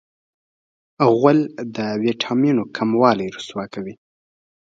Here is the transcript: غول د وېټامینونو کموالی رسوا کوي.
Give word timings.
غول 1.15 1.39
د 1.75 1.77
وېټامینونو 2.03 2.63
کموالی 2.77 3.27
رسوا 3.37 3.65
کوي. 3.73 3.95